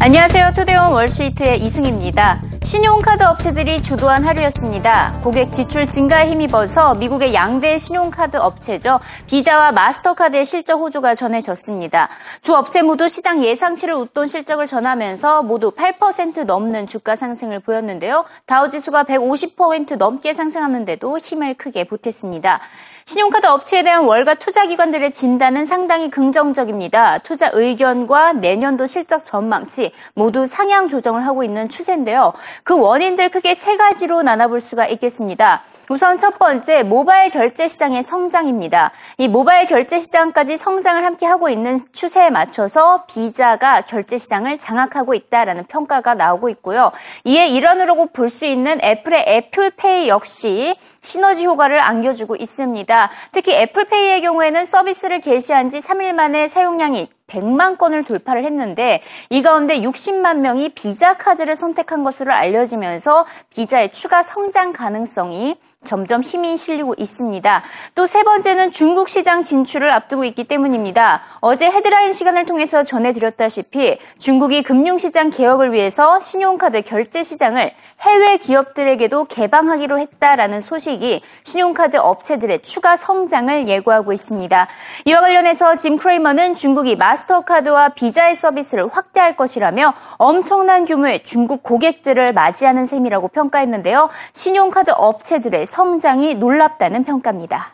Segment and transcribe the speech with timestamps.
[0.00, 0.52] 안녕하세요.
[0.54, 2.40] 토대원 월스트리트의 이승입니다.
[2.62, 5.18] 신용카드 업체들이 주도한 하루였습니다.
[5.24, 9.00] 고객 지출 증가에 힘입어서 미국의 양대 신용카드 업체죠.
[9.26, 12.08] 비자와 마스터카드의 실적 호조가 전해졌습니다.
[12.42, 18.24] 두 업체 모두 시장 예상치를 웃돈 실적을 전하면서 모두 8% 넘는 주가 상승을 보였는데요.
[18.46, 22.60] 다우지수가 150포인트 넘게 상승하는데도 힘을 크게 보탰습니다.
[23.08, 27.16] 신용카드 업체에 대한 월가 투자 기관들의 진단은 상당히 긍정적입니다.
[27.16, 32.34] 투자 의견과 내년도 실적 전망치 모두 상향 조정을 하고 있는 추세인데요.
[32.64, 35.64] 그 원인들 크게 세 가지로 나눠볼 수가 있겠습니다.
[35.88, 38.92] 우선 첫 번째 모바일 결제 시장의 성장입니다.
[39.16, 45.64] 이 모바일 결제 시장까지 성장을 함께 하고 있는 추세에 맞춰서 비자가 결제 시장을 장악하고 있다라는
[45.64, 46.92] 평가가 나오고 있고요.
[47.24, 52.97] 이에 일환으로 볼 수 있는 애플의 애플페이 역시 시너지 효과를 안겨주고 있습니다.
[53.32, 59.80] 특히 애플페이의 경우에는 서비스를 개시한 지 3일 만에 사용량이 100만 건을 돌파를 했는데 이 가운데
[59.80, 65.56] 60만 명이 비자 카드를 선택한 것으로 알려지면서 비자의 추가 성장 가능성이
[65.88, 67.62] 점점 힘이 실리고 있습니다.
[67.94, 71.22] 또 세 번째는 중국 시장 진출을 앞두고 있기 때문입니다.
[71.40, 79.98] 어제 헤드라인 시간을 통해서 전해드렸다시피 중국이 금융시장 개혁을 위해서 신용카드 결제 시장을 해외 기업들에게도 개방하기로
[79.98, 84.68] 했다라는 소식이 신용카드 업체들의 추가 성장을 예고하고 있습니다.
[85.04, 92.86] 이와 관련해서 짐 크레이머는 중국이 마스터카드와 비자의 서비스를 확대할 것이라며 엄청난 규모의 중국 고객들을 맞이하는
[92.86, 94.08] 셈이라고 평가했는데요.
[94.32, 97.73] 신용카드 업체들의 성장이 놀랍다는 평가입니다.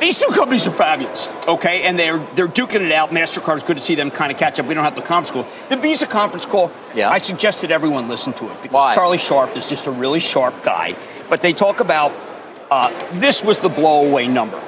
[0.00, 3.10] These two companies are fabulous, okay, and they're they're duking it out.
[3.10, 4.66] Mastercard's good to see them kind of catch up.
[4.66, 5.46] We don't have the conference call.
[5.70, 6.70] The Visa conference call.
[6.94, 7.08] Yeah.
[7.08, 8.94] I suggested everyone listen to it because Why?
[8.94, 10.94] Charlie Sharp is just a really sharp guy.
[11.30, 12.12] But they talk about
[12.70, 14.60] uh, this was the blowaway number,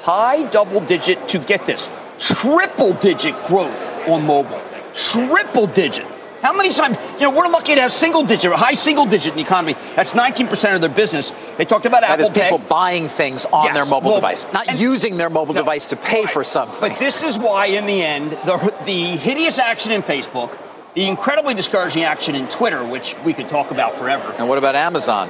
[0.00, 4.62] high double digit to get this, triple digit growth on mobile,
[4.94, 6.06] triple digit.
[6.41, 9.35] How many times, you know, we're lucky to have single digit, high single digit in
[9.37, 9.73] the economy.
[9.95, 11.31] That's 19% of their business.
[11.57, 12.65] They talked about That Apple is people Pay.
[12.67, 14.15] buying things on Yes, their mobile, mobile.
[14.15, 15.61] device, not And- using their mobile No.
[15.61, 16.29] device to pay Right.
[16.29, 16.77] for something.
[16.79, 20.51] But this is why, in the end, the, the hideous action in Facebook,
[20.93, 24.33] the incredibly discouraging action in Twitter, which we could talk about forever.
[24.37, 25.29] and what about Amazon?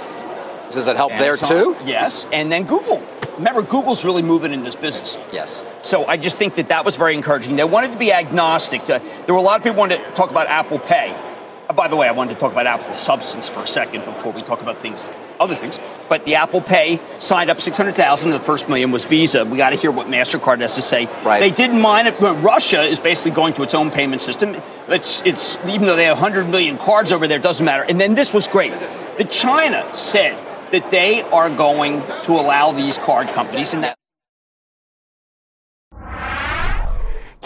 [0.71, 1.75] Does it help there too?
[1.85, 2.27] Yes.
[2.33, 3.01] And then Google.
[3.37, 5.17] Remember, Google's really moving in this business.
[5.31, 5.63] Yes.
[5.81, 7.55] So I just think that that was very encouraging.
[7.55, 8.81] They wanted to be agnostic.
[8.89, 11.15] Uh, There were a lot of people wanted to talk about Apple Pay.
[11.69, 14.31] Uh, by the way, I wanted to talk about Apple substance for a second before
[14.31, 15.09] we talk about things,
[15.39, 15.79] other things.
[16.09, 18.31] But the Apple Pay signed up 600,000.
[18.31, 19.45] The first million was Visa.
[19.45, 21.05] We got to hear what Mastercard has to say.
[21.23, 21.39] Right.
[21.39, 22.19] They didn't mind it.
[22.19, 24.55] Russia is basically going to its own payment system.
[24.87, 27.83] It's, it's even though they have 100 million cards over there, it doesn't matter.
[27.83, 28.71] And then this was great.
[29.17, 30.37] The China said
[30.71, 33.97] that they are going to allow these card companies, and that.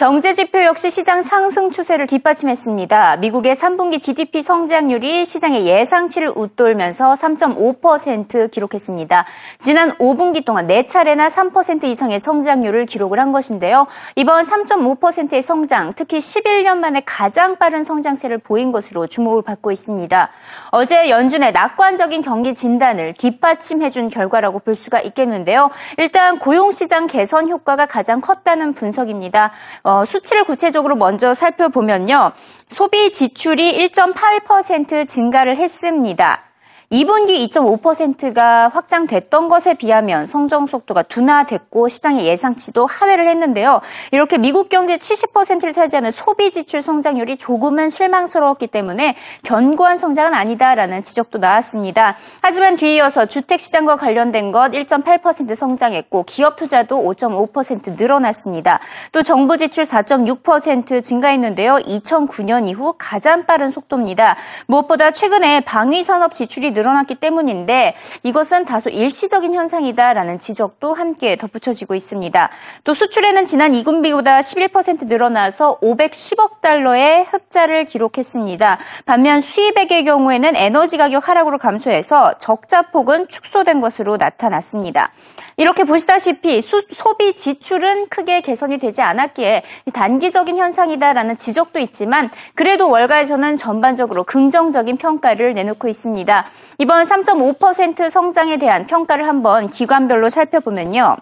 [0.02, 3.18] 경제 지표 역시 시장 상승 추세를 뒷받침했습니다.
[3.18, 9.26] 미국의 3분기 GDP 성장률이 시장의 예상치를 웃돌면서 3.5% 기록했습니다.
[9.60, 13.86] 지난 5분기 동안 4차례나 3% 이상의 성장률을 기록을 한 것인데요.
[14.16, 20.32] 이번 3.5%의 성장, 특히 11년 만에 가장 빠른 성장세를 보인 것으로 주목을 받고 있습니다.
[20.72, 25.70] 어제 연준의 낙관적인 경기 진단을 뒷받침해준 결과라고 볼 수가 있겠는데요.
[26.00, 29.52] 일단 고용시장 개선 효과가 가장 컸다는 분석입니다.
[29.92, 32.32] 어, 수치를 구체적으로 먼저 살펴보면요.
[32.70, 36.51] 소비 지출이 1.8% 증가를 했습니다.
[36.92, 43.80] 2분기 2.5%가 확장됐던 것에 비하면 성장 속도가 둔화됐고 시장의 예상치도 하회를 했는데요.
[44.12, 51.38] 이렇게 미국 경제 70%를 차지하는 소비 지출 성장률이 조금은 실망스러웠기 때문에 견고한 성장은 아니다라는 지적도
[51.38, 52.18] 나왔습니다.
[52.42, 58.82] 하지만 뒤이어서 주택 시장과 관련된 것 1.8% 성장했고 기업 투자도 5.5% 늘어났습니다.
[59.14, 61.76] 또 정부 지출 4.6% 증가했는데요.
[61.76, 64.36] 2009년 이후 가장 빠른 속도입니다.
[64.66, 71.96] 무엇보다 최근에 방위 산업 지출이 늘 어났기 때문인데 이것은 다소 일시적인 현상이다라는 지적도 함께 덧붙여지고
[71.96, 72.50] 있습니다.
[72.84, 78.78] 또 수출에는 지난 2분기보다 11% 늘어나서 510억 달러의 흑자를 기록했습니다.
[79.06, 85.12] 반면 수입액의 경우에는 에너지 가격 하락으로 감소해서 적자 폭은 축소된 것으로 나타났습니다.
[85.58, 89.64] 이렇게 보시다시피 수- 소비 지출은 크게 개선이 되지 않았기에
[89.94, 96.46] 단기적인 현상이다라는 지적도 있지만 그래도 월가에서는 전반적으로 긍정적인 평가를 내놓고 있습니다.
[96.78, 101.18] 이번 3.5% 성장에 대한 평가를 한번 기관별로 살펴보면요.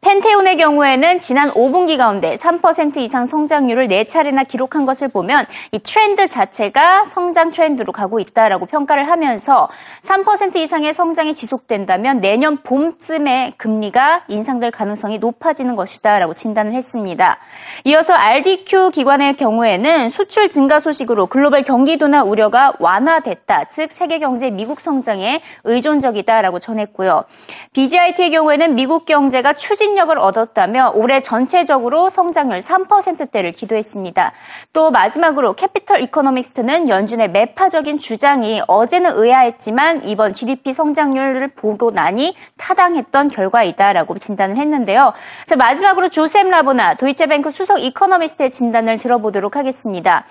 [0.00, 7.04] 펜테온의 경우에는 지난 5분기 가운데 3% 이상 성장률을 4차례나 기록한 것을 보면 이 트렌드 자체가
[7.04, 9.68] 성장 트렌드로 가고 있다라고 평가를 하면서
[10.02, 17.38] 3% 이상의 성장이 지속된다면 내년 봄쯤에 금리가 인상될 가능성이 높아지는 것이다라고 진단을 했습니다.
[17.84, 23.64] 이어서 RDQ 기관의 경우에는 수출 증가 소식으로 글로벌 경기 도나 우려가 완화됐다.
[23.64, 27.24] 즉 세계 경제 미국 성장에 의존적이다라고 전했고요.
[27.72, 34.32] BGIT의 경우에는 미국 경제가 추진력을 얻었다며 올해 전체적으로 성장률 3%대를 기도했습니다.
[34.72, 43.26] 또 마지막으로 캐피털 이코노믹스트는 연준의 매파적인 주장이 어제는 의아했지만 이번 GDP 성장률을 보고 나니 타당했던
[43.26, 45.12] 결과이다라고 진단을 했는데요.
[45.46, 50.26] 자, 마지막으로 조셉 라보나 도이체뱅크 수석 이코노미스트의 진단을 들어보도록 하겠습니다.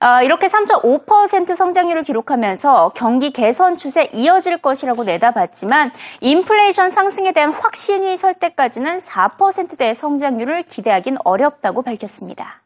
[0.00, 5.90] 어, 이렇게 3.5% 성장률을 기록하면서 경기 개선 추세 이어질 것이라고 내다봤지만
[6.20, 12.61] 인플레이션 상승에 대한 확신이 설 때까지 는 4%대의 성장률을 기대하긴 어렵다고 밝혔습니다.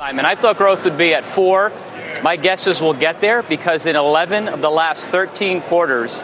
[0.00, 1.72] I mean, I thought growth would be at 4.
[2.22, 6.22] My guess is we'll get there because in 11 of the last 13 quarters,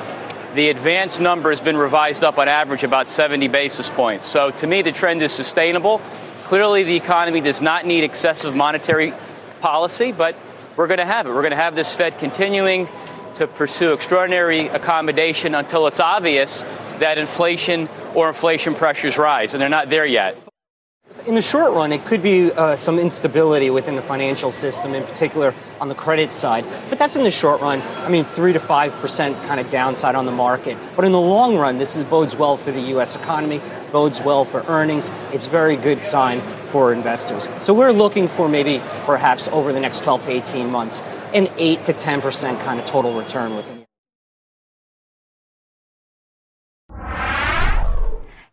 [0.54, 4.24] the advanced number has been revised up on average about 70 basis points.
[4.26, 6.00] So to me, the trend is sustainable.
[6.44, 9.12] Clearly, the economy does not need excessive monetary
[9.60, 10.36] policy, but
[10.76, 11.30] we're going to have it.
[11.30, 12.88] We're going to have this Fed continuing
[13.34, 16.64] to pursue extraordinary accommodation until it's obvious
[16.99, 20.37] that inflation or inflation pressures rise, and they're not there yet.
[21.25, 25.03] In the short run, it could be uh, some instability within the financial system, in
[25.03, 26.63] particular on the credit side.
[26.89, 27.81] But that's in the short run.
[27.81, 30.77] I mean, three to five percent kind of downside on the market.
[30.95, 33.15] But in the long run, this is bodes well for the U.S.
[33.15, 33.61] economy,
[33.91, 35.11] bodes well for earnings.
[35.33, 37.49] It's a very good sign for investors.
[37.61, 41.01] So we're looking for maybe, perhaps over the next 12 to 18 months,
[41.33, 43.78] an eight to 10 percent kind of total return within.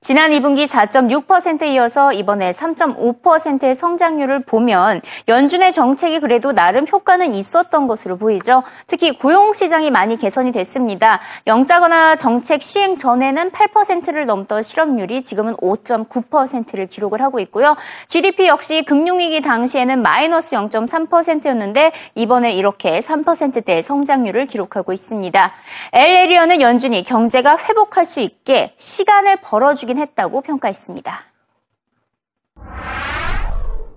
[0.01, 8.17] 지난 2분기 4.6%에 이어서 이번에 3.5%의 성장률을 보면 연준의 정책이 그래도 나름 효과는 있었던 것으로
[8.17, 8.63] 보이죠.
[8.87, 11.21] 특히 고용 시장이 많이 개선이 됐습니다.
[11.47, 17.75] 영자거나 정책 시행 전에는 8%를 넘던 실업률이 지금은 5.9%를 기록을 하고 있고요.
[18.07, 25.53] GDP 역시 금융위기 당시에는 마이너스 0.3%였는데 이번에 이렇게 3%대의 성장률을 기록하고 있습니다.
[25.93, 31.26] 엘레리언은 연준이 경제가 회복할 수 있게 시간을 벌어주긴 했다고 평가했습니다.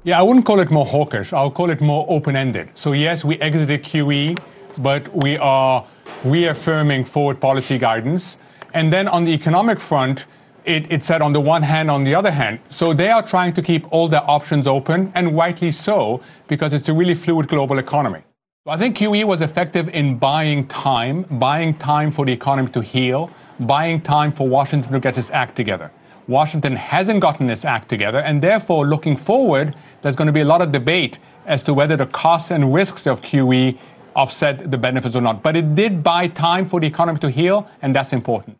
[0.04, 1.32] Yeah, I wouldn't call it more hawkish.
[1.32, 2.68] I'll call it more open-ended.
[2.74, 4.38] So yes, we exited QE,
[4.76, 5.84] but we are
[6.24, 8.36] reaffirming forward policy guidance.
[8.74, 10.26] And then on the economic front,
[10.66, 12.58] it, it, said on the one hand, on the other hand.
[12.68, 16.88] So they are trying to keep all their options open, and rightly so, because it's
[16.88, 18.20] a really fluid global economy.
[18.66, 23.30] I think QE was effective in buying time, buying time for the economy to heal,
[23.59, 25.91] buying time for Washington to get its act together.
[26.27, 30.45] Washington hasn't gotten its act together, and therefore, looking forward, there's going to be a
[30.45, 31.17] lot of debate
[31.47, 33.77] as to whether the costs and risks of QE
[34.15, 35.41] offset the benefits or not.
[35.41, 38.57] But it did buy time for the economy to heal, and that's important.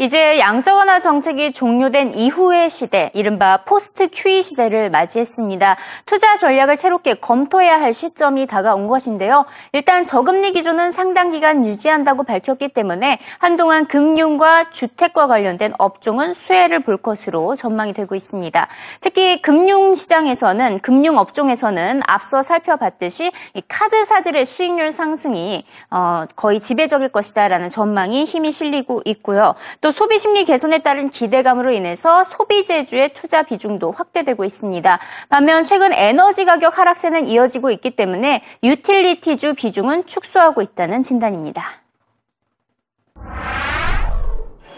[0.00, 5.76] 이제 양적 완화 정책이 종료된 이후의 시대, 이른바 포스트 QE 시대를 맞이했습니다.
[6.06, 9.44] 투자 전략을 새롭게 검토해야 할 시점이 다가온 것인데요.
[9.72, 16.96] 일단 저금리 기조는 상당 기간 유지한다고 밝혔기 때문에 한동안 금융과 주택과 관련된 업종은 수혜를 볼
[16.96, 18.68] 것으로 전망이 되고 있습니다.
[19.02, 23.32] 특히 금융 시장에서는 금융 업종에서는 앞서 살펴봤듯이
[23.68, 29.54] 카드사들의 수익률 상승이 어, 거의 지배적일 것이다라는 전망이 힘이 실리고 있고요.
[29.82, 34.98] 또 소비 심리 개선에 따른 기대감으로 인해서 소비재주의 투자 비중도 확대되고 있습니다.
[35.28, 41.80] 반면 최근 에너지 가격 하락세는 이어지고 있기 때문에 유틸리티주 비중은 축소하고 있다는 진단입니다.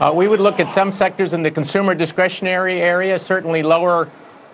[0.00, 3.18] Uh, we would look at some sectors in the consumer discretionary area.
[3.20, 4.08] Certainly, lower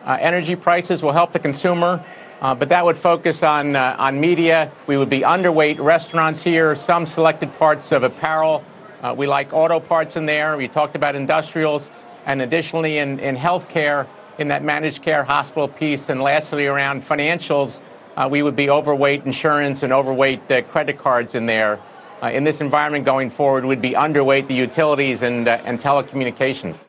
[0.04, 2.04] uh, energy prices will help the consumer,
[2.42, 4.70] uh, but that would focus on on media.
[4.86, 8.62] We would be underweight restaurants here, some selected parts of apparel.
[9.02, 10.56] Uh, we like auto parts in there.
[10.56, 11.90] We talked about industrials.
[12.26, 14.06] And additionally, in, in healthcare,
[14.38, 16.08] in that managed care hospital piece.
[16.08, 17.82] And lastly, around financials,
[18.16, 21.78] uh, we would be overweight insurance and overweight uh, credit cards in there.
[22.20, 26.87] Uh, in this environment going forward, we'd be underweight the utilities and, uh, and telecommunications.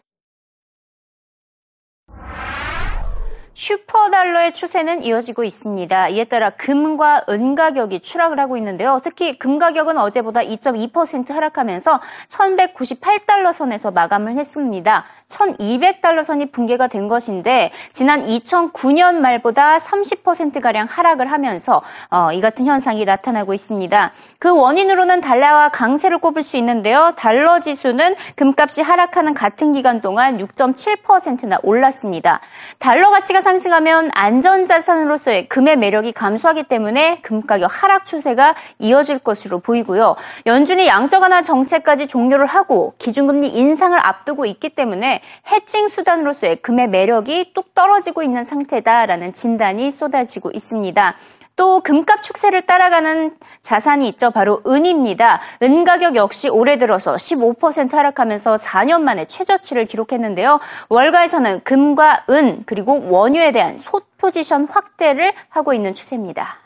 [3.60, 6.08] 슈퍼달러의 추세는 이어지고 있습니다.
[6.10, 9.02] 이에 따라 금과 은 가격이 추락을 하고 있는데요.
[9.04, 12.00] 특히 금 가격은 어제보다 2.2% 하락하면서
[12.30, 15.04] 1198달러 선에서 마감을 했습니다.
[15.28, 23.04] 1200달러 선이 붕괴가 된 것인데 지난 2009년 말보다 30%가량 하락을 하면서 어, 이 같은 현상이
[23.04, 24.14] 나타나고 있습니다.
[24.40, 27.12] 그 원인으로는 달러와 강세를 꼽을 수 있는데요.
[27.18, 32.40] 달러 지수는 금값이 하락하는 같은 기간 동안 6.7%나 올랐습니다.
[32.80, 40.16] 달러 가치가 상승하면 안전자산으로서의 금의 매력이 감소하기 때문에 금 가격 하락 추세가 이어질 것으로 보이고요.
[40.46, 47.54] 연준이 양적 완화 정책까지 종료를 하고 기준금리 인상을 앞두고 있기 때문에 해칭 수단으로서의 금의 매력이
[47.56, 51.16] 뚝 떨어지고 있는 상태다라는 진단이 쏟아지고 있습니다.
[51.60, 54.32] 또 금값 축세를 따라가는 자산이 있죠.
[54.32, 55.42] 바로 은입니다.
[55.62, 60.62] 은 가격 역시 올해 들어서 15% 하락하면서 4년 만에 최저치를 기록했는데요.
[60.88, 66.60] 월가에서는 금과 은 그리고 원유에 대한 소 포지션 확대를 하고 있는 추세입니다.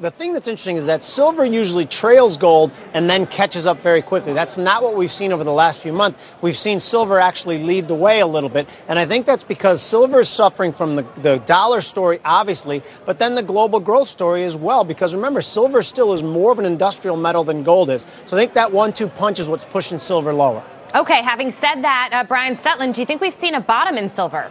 [0.00, 4.00] The thing that's interesting is that silver usually trails gold and then catches up very
[4.00, 4.32] quickly.
[4.32, 6.18] That's not what we've seen over the last few months.
[6.40, 8.66] We've seen silver actually lead the way a little bit.
[8.88, 13.18] And I think that's because silver is suffering from the, the dollar story, obviously, but
[13.18, 14.84] then the global growth story as well.
[14.84, 18.06] Because remember, silver still is more of an industrial metal than gold is.
[18.24, 20.64] So I think that one two punch is what's pushing silver lower.
[20.94, 24.08] Okay, having said that, uh, Brian Stutland, do you think we've seen a bottom in
[24.08, 24.50] silver?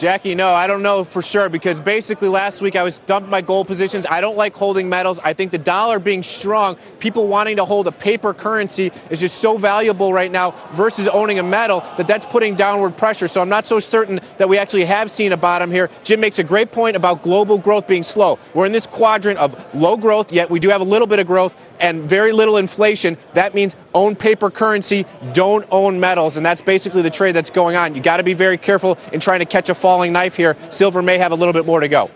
[0.00, 3.42] Jackie, no, I don't know for sure because basically last week I was dumped my
[3.42, 4.06] gold positions.
[4.08, 5.20] I don't like holding metals.
[5.22, 9.42] I think the dollar being strong, people wanting to hold a paper currency is just
[9.42, 13.28] so valuable right now versus owning a metal that that's putting downward pressure.
[13.28, 15.90] So I'm not so certain that we actually have seen a bottom here.
[16.02, 18.38] Jim makes a great point about global growth being slow.
[18.54, 21.26] We're in this quadrant of low growth, yet we do have a little bit of
[21.26, 23.16] growth and very little inflation.
[23.34, 26.36] That means own paper currency, don't own metals.
[26.36, 27.94] And that's basically the trade that's going on.
[27.94, 30.54] You got to be very careful in trying to catch a falling knife here.
[30.70, 32.10] Silver may have a little bit more to go.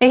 [0.00, 0.08] 네,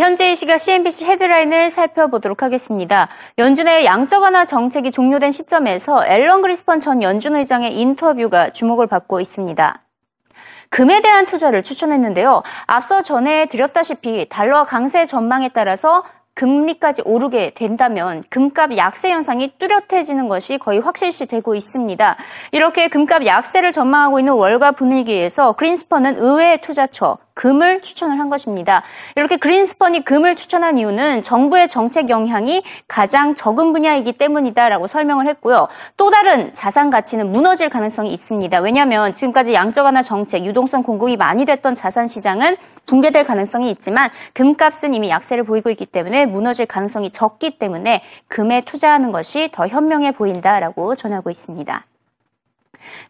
[0.58, 3.10] CNBC 헤드라인을 살펴보도록 하겠습니다.
[3.38, 9.84] 연준의 양적 완화 정책이 종료된 시점에서 앨런 그리스펀 전 연준 의장의 인터뷰가 주목을 받고 있습니다.
[10.74, 12.42] 금에 대한 투자를 추천했는데요.
[12.66, 16.04] 앞서 전해 드렸다시피 달러 강세 전망에 따라서
[16.34, 22.18] 금리까지 오르게 된다면 금값 약세 현상이 뚜렷해지는 것이 거의 확실시 되고 있습니다.
[22.54, 28.84] 이렇게 금값 약세를 전망하고 있는 월가 분위기에서 그린스펀은 의외의 투자처 금을 추천을 한 것입니다.
[29.16, 35.68] 이렇게 그린스펀이 금을 추천한 이유는 정부의 정책 영향이 가장 적은 분야이기 때문이다라고 설명을 했고요.
[35.98, 38.60] 또 다른 자산 가치는 무너질 가능성이 있습니다.
[38.60, 44.94] 왜냐하면 지금까지 양적 완화 정책, 유동성 공급이 많이 됐던 자산 시장은 붕괴될 가능성이 있지만 금값은
[44.94, 50.96] 이미 약세를 보이고 있기 때문에 무너질 가능성이 적기 때문에 금에 투자하는 것이 더 현명해 보인다라고
[50.96, 51.84] 전하고 있습니다.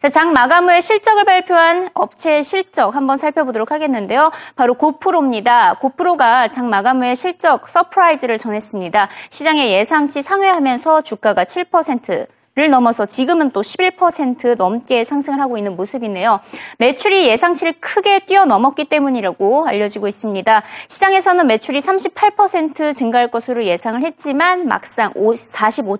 [0.00, 4.30] 자, 장 마감 후에 실적을 발표한 업체의 실적 한번 살펴보도록 하겠는데요.
[4.56, 5.74] 바로 고프로입니다.
[5.74, 9.08] 고프로가 장 마감 후에 실적 surprise를 전했습니다.
[9.30, 12.26] 시장의 예상치 상회하면서 주가가 7%
[12.56, 16.38] 를 넘어서 지금은 또 11% 넘게 상승을 하고 있는 모습이네요.
[16.78, 20.62] 매출이 예상치를 크게 뛰어넘었기 때문이라고 알려지고 있습니다.
[20.86, 25.98] 시장에서는 매출이 38% 증가할 것으로 예상을 했지만 막상 45.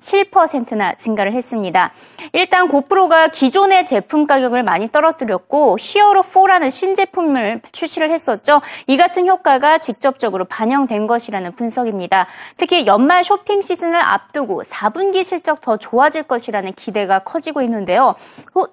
[0.00, 1.92] 7%나 증가를 했습니다.
[2.32, 8.60] 일단 고프로가 기존의 제품 가격을 많이 떨어뜨렸고 히어로4라는 신제품을 출시를 했었죠.
[8.86, 12.26] 이 같은 효과가 직접적으로 반영된 것이라는 분석입니다.
[12.56, 18.14] 특히 연말 쇼핑 시즌을 앞두고 4분기 실적 더 좋아질 것이라는 기대가 커지고 있는데요.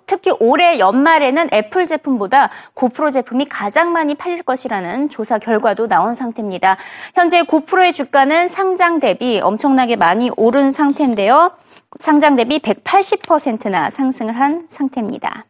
[0.05, 6.77] 특히 올해 연말에는 애플 제품보다 고프로 제품이 가장 많이 팔릴 것이라는 조사 결과도 나온 상태입니다.
[7.15, 11.51] 현재 고프로의 주가는 상장 대비 엄청나게 많이 오른 상태인데 있는데요.
[11.99, 15.45] 상장 대비 180%나 상승을 한 상태입니다.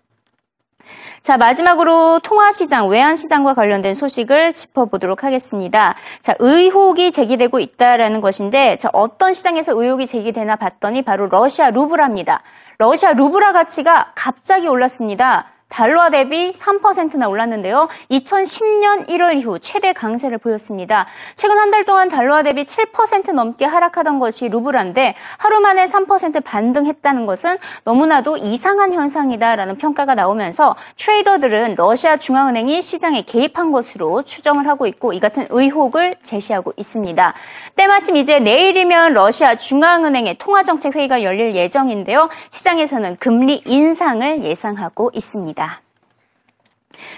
[1.21, 5.95] 자, 마지막으로 통화시장, 외환시장과 관련된 소식을 짚어보도록 하겠습니다.
[6.21, 12.41] 자, 의혹이 제기되고 있다라는 것인데, 자, 어떤 시장에서 의혹이 제기되나 봤더니 바로 러시아 루브라입니다.
[12.77, 15.56] 러시아 루브라 가치가 갑자기 올랐습니다.
[15.69, 17.87] 달러화 대비 3%나 올랐는데요.
[18.09, 21.05] 2010년 1월 이후 최대 강세를 보였습니다.
[21.35, 27.25] 최근 한 달 동안 달러화 대비 7% 넘게 하락하던 것이 루블란데 하루 만에 3% 반등했다는
[27.25, 35.11] 것은 너무나도 이상한 현상이다라는 평가가 나오면서 트레이더들은 러시아 중앙은행이 시장에 개입한 것으로 추정을 하고 있고
[35.13, 37.33] 이 같은 의혹을 제시하고 있습니다.
[37.75, 42.29] 때마침 이제 내일이면 러시아 중앙은행의 통화정책 회의가 열릴 예정인데요.
[42.51, 45.56] 시장에서는 금리 인상을 예상하고 있습니다.
[45.57, 45.81] 있습니다.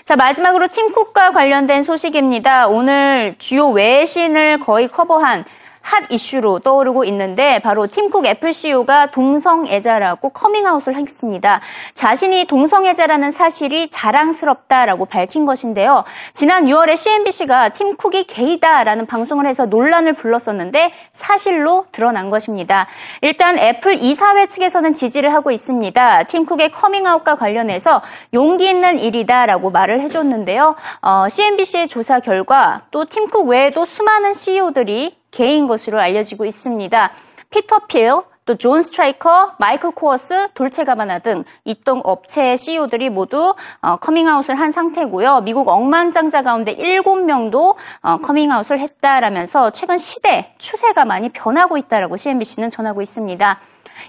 [0.05, 2.67] 자, 마지막으로 팀쿡과 관련된 소식입니다.
[2.67, 5.45] 오늘 주요 외신을 거의 커버한
[5.89, 11.61] 핫 이슈로 떠오르고 있는데 바로 팀쿡 애플 CEO가 동성애자라고 커밍아웃을 했습니다.
[11.95, 16.03] 자신이 동성애자라는 사실이 자랑스럽다라고 밝힌 것인데요.
[16.31, 22.85] 지난 6월에 CNBC가 팀쿡이 게이다라는 방송을 해서 논란을 불렀었는데 사실로 드러난 것입니다.
[23.21, 26.23] 일단 애플 이사회 측에서는 지지를 하고 있습니다.
[26.25, 28.03] 팀쿡의 커밍아웃과 관련해서
[28.35, 30.75] 용기 있는 일이다라고 말을 해줬는데요.
[31.01, 37.11] 어, CNBC의 조사 결과 또 팀쿡 외에도 수많은 CEO들이 게이인 것으로 알려지고 있습니다.
[37.49, 38.11] 피터 틸,
[38.49, 45.41] 또 존 스트라이커, 마이클 코어스, 돌체가바나 등 이들 업체의 CEO들이 모두 어, 커밍아웃을 한 상태고요.
[45.41, 53.03] 미국 억만장자 가운데 7명도 어, 커밍아웃을 했다라면서 최근 시대 추세가 많이 변하고 있다라고 CNBC는 전하고
[53.03, 53.59] 있습니다.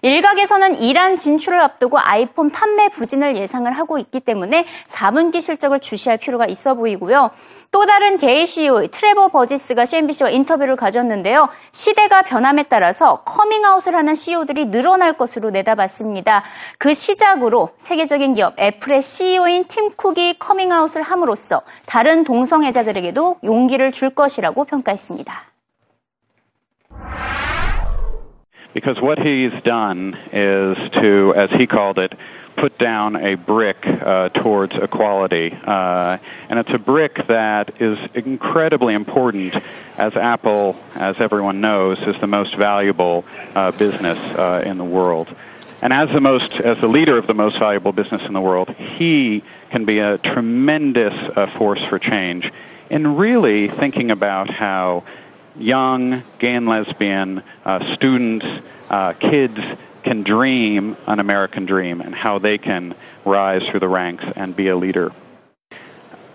[0.02, 6.47] 일각에서는 이란 진출을 앞두고 아이폰 판매 부진을 예상을 하고 있기 때문에 4분기 실적을 주시할 필요가
[6.47, 7.30] 있어 보이고요.
[7.71, 11.49] 또 다른 게이 CEO 트레버 버지스가 CNBC와 인터뷰를 가졌는데요.
[11.71, 16.42] 시대가 변함에 따라서 커밍아웃을 하는 CEO들이 늘어날 것으로 내다봤습니다.
[16.78, 24.64] 그 시작으로 세계적인 기업 애플의 CEO인 팀 쿡이 커밍아웃을 함으로써 다른 동성애자들에게도 용기를 줄 것이라고
[24.64, 25.50] 평가했습니다.
[28.75, 32.12] Because what he's done is to, as he called it,
[32.57, 35.57] put down a brick uh, towards equality.
[35.65, 39.55] Uh, and it's a brick that is incredibly important
[39.97, 43.25] as Apple, as everyone knows, is the most valuable
[43.55, 45.35] uh, business uh, in the world.
[45.83, 48.69] And as the most, as the leader of the most valuable business in the world,
[48.69, 52.50] he can be a tremendous uh, force for change
[52.91, 55.05] in really thinking about how
[55.57, 58.47] young gay and lesbian uh, students,
[58.88, 59.59] uh, kids
[60.02, 64.69] can dream an American dream and how they can rise through the ranks and be
[64.69, 65.12] a leader.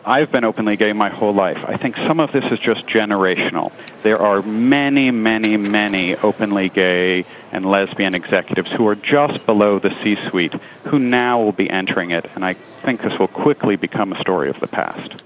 [0.07, 1.57] I've been openly gay my whole life.
[1.65, 3.71] I think some of this is just generational.
[4.03, 9.89] There are many, many, many openly gay and lesbian executives who are just below the
[10.03, 10.53] C suite
[10.83, 14.49] who now will be entering it, and I think this will quickly become a story
[14.49, 15.23] of the past.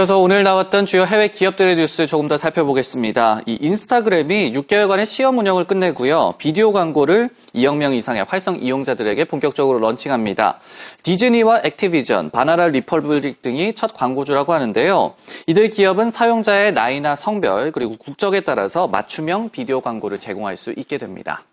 [0.00, 3.42] 이어서 오늘 나왔던 주요 해외 기업들의 뉴스 조금 더 살펴보겠습니다.
[3.44, 6.36] 이 인스타그램이 6개월간의 시험 운영을 끝내고요.
[6.38, 10.58] 비디오 광고를 2억 명 이상의 활성 이용자들에게 본격적으로 런칭합니다.
[11.02, 15.16] 디즈니와 액티비전, 바나나 리퍼블릭 등이 첫 광고주라고 하는데요.
[15.46, 21.44] 이들 기업은 사용자의 나이나 성별 그리고 국적에 따라서 맞춤형 비디오 광고를 제공할 수 있게 됩니다.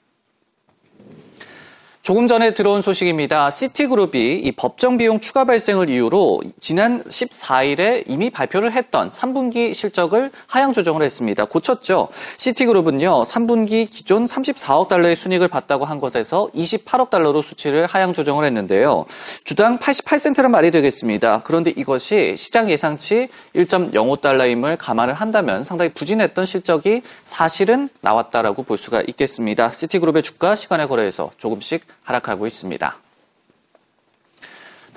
[2.07, 3.49] 조금 전에 들어온 소식입니다.
[3.49, 10.71] 시티그룹이 이 법정 비용 추가 발생을 이유로 지난 14일에 이미 발표를 했던 3분기 실적을 하향
[10.71, 11.43] 조정을 했습니다.
[11.43, 12.07] 고쳤죠.
[12.37, 19.05] 시티그룹은요, 3분기 기존 34억 달러의 순익을 봤다고 한 것에서 28억 달러로 수치를 하향 조정을 했는데요.
[19.43, 21.41] 주당 88센트란 말이 되겠습니다.
[21.43, 29.73] 그런데 이것이 시장 예상치 1.05달러임을 감안을 한다면 상당히 부진했던 실적이 사실은 나왔다라고 볼 수가 있겠습니다.
[29.73, 32.97] 시티그룹의 주가 시간에 거래해서 조금씩 하락하고 있습니다.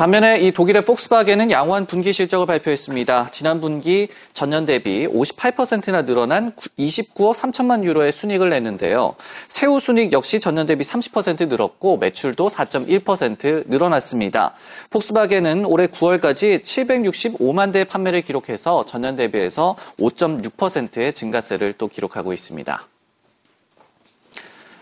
[0.00, 3.28] 반면에 이 독일의 폭스바겐은 양호한 분기 실적을 발표했습니다.
[3.32, 9.14] 지난 분기 전년 대비 58%나 늘어난 29억 3천만 유로의 순익을 냈는데요.
[9.48, 14.54] 세후 순익 역시 전년 대비 30% 늘었고 매출도 4.1% 늘어났습니다.
[14.88, 22.86] 폭스바겐은 올해 9월까지 765만 대 판매를 기록해서 전년 대비해서 5.6%의 증가세를 또 기록하고 있습니다.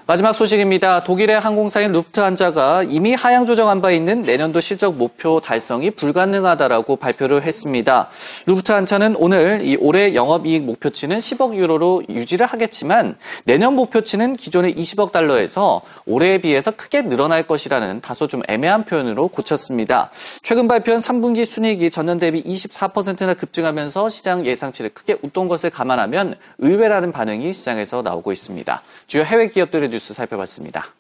[0.09, 1.05] 마지막 소식입니다.
[1.05, 8.09] 독일의 항공사인 루프트한자가 이미 하향 조정한 바 있는 내년도 실적 목표 달성이 불가능하다라고 발표를 했습니다.
[8.47, 15.83] 루프트한자는 오늘 이 올해 영업이익 목표치는 10억 유로로 유지를 하겠지만 내년 목표치는 기존의 20억 달러에서
[16.07, 20.11] 올해에 비해서 크게 늘어날 것이라는 다소 좀 애매한 표현으로 고쳤습니다.
[20.41, 27.13] 최근 발표한 3분기 순이익이 전년 대비 24%나 급증하면서 시장 예상치를 크게 웃돈 것을 감안하면 의외라는
[27.13, 28.81] 반응이 시장에서 나오고 있습니다.
[29.07, 30.95] 주요 해외 기업들의 뉴스 살펴봤습니다.